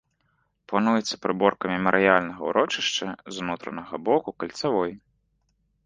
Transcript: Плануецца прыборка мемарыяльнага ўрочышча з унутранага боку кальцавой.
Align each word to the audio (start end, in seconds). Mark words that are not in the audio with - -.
Плануецца 0.71 1.15
прыборка 1.25 1.65
мемарыяльнага 1.73 2.41
ўрочышча 2.53 3.07
з 3.13 3.35
унутранага 3.47 3.95
боку 4.09 4.29
кальцавой. 4.43 4.91